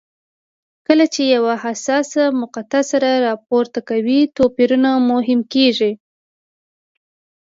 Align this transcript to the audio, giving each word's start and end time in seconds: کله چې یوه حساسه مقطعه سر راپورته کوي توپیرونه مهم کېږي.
کله 0.87 1.05
چې 1.13 1.21
یوه 1.35 1.53
حساسه 1.63 2.23
مقطعه 2.41 2.79
سر 2.89 3.03
راپورته 3.27 3.79
کوي 3.89 4.19
توپیرونه 4.35 4.89
مهم 5.11 5.39
کېږي. 5.53 5.91